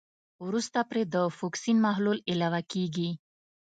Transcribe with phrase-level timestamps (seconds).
[0.45, 3.09] وروسته پرې د فوکسین محلول علاوه کیږي.